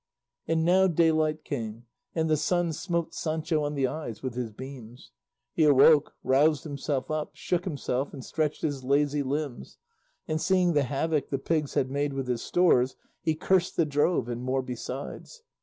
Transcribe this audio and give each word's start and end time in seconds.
And 0.47 0.65
now 0.65 0.87
daylight 0.87 1.43
came, 1.45 1.85
and 2.15 2.27
the 2.27 2.35
sun 2.35 2.73
smote 2.73 3.13
Sancho 3.13 3.63
on 3.63 3.75
the 3.75 3.85
eyes 3.85 4.23
with 4.23 4.33
his 4.33 4.51
beams. 4.51 5.11
He 5.53 5.63
awoke, 5.63 6.15
roused 6.23 6.63
himself 6.63 7.11
up, 7.11 7.35
shook 7.35 7.65
himself 7.65 8.11
and 8.11 8.25
stretched 8.25 8.63
his 8.63 8.83
lazy 8.83 9.21
limbs, 9.21 9.77
and 10.27 10.41
seeing 10.41 10.73
the 10.73 10.81
havoc 10.89 11.29
the 11.29 11.37
pigs 11.37 11.75
had 11.75 11.91
made 11.91 12.13
with 12.13 12.27
his 12.27 12.41
stores 12.41 12.95
he 13.21 13.35
cursed 13.35 13.77
the 13.77 13.85
drove, 13.85 14.27
and 14.27 14.41
more 14.41 14.63
besides. 14.63 15.43